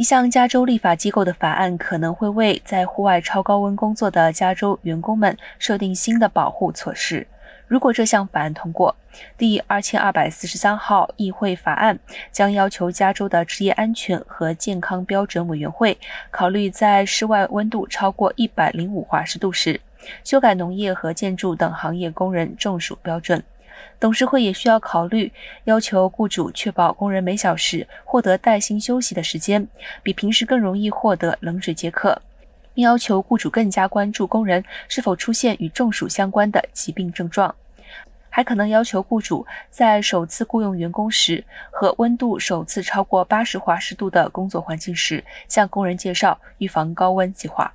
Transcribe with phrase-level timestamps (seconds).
[0.00, 7.26] 一项加州立法机构的法案可能会为在户外超高温工作的加州员工们设定新的保护措施。
[7.68, 8.96] 如果这项法案通过，
[9.36, 11.98] 第二千二百四十三号议会法案
[12.32, 15.98] 将要求加州的职业安全和健康标准委员会
[16.30, 19.78] 考虑在室外温度超过一百零五华氏度时，
[20.24, 23.42] 修改农业和建筑等行业工人中暑标准。
[23.98, 25.32] 董事会也需要考虑
[25.64, 29.66] 要求雇主确保工人每小时获得带薪休息的时间，
[30.02, 32.20] 比平时更容易获得冷水解渴，
[32.74, 37.54] 并要求雇主更加关注工人是否出现与中暑相关的疾病症状。
[38.32, 47.74] 还可能要求雇主在首次雇佣员工时和温度首次超过八十华氏度的工作环境时，向工人介绍预防高温计划。